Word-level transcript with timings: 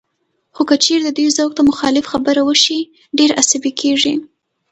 خو 0.55 0.63
که 0.69 0.75
چېرې 0.83 1.01
د 1.05 1.09
دوی 1.17 1.29
ذوق 1.37 1.51
ته 1.57 1.61
مخالف 1.69 2.05
خبره 2.11 2.41
وشي، 2.45 2.79
ډېر 3.17 3.29
عصبي 3.41 3.71
کېږي 3.81 4.13